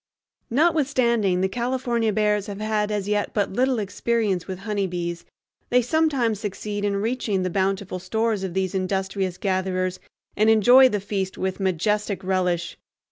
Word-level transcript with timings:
Notwithstanding 0.49 1.41
the 1.41 1.47
California 1.47 2.11
bears 2.11 2.47
have 2.47 2.59
had 2.59 2.89
as 2.91 3.07
yet 3.07 3.35
but 3.35 3.53
little 3.53 3.77
experience 3.77 4.47
with 4.47 4.57
honeybees, 4.61 5.25
they 5.69 5.83
sometimes 5.83 6.39
succeed 6.39 6.83
in 6.83 6.95
reaching 6.95 7.43
the 7.43 7.51
bountiful 7.51 7.99
stores 7.99 8.43
of 8.43 8.55
these 8.55 8.73
industrious 8.73 9.37
gatherers 9.37 9.99
and 10.35 10.49
enjoy 10.49 10.89
the 10.89 10.99
feast 11.01 11.37
with 11.37 11.59
majestic 11.59 12.23
relish. 12.23 12.77